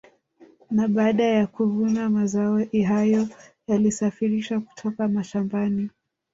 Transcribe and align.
Na 0.71 0.87
baada 0.87 1.23
ya 1.23 1.47
kuvunwa 1.47 2.09
mazao 2.09 2.61
hayo 2.87 3.27
yalisafirishwa 3.67 4.59
kutoka 4.59 5.07
mashamabani 5.07 5.89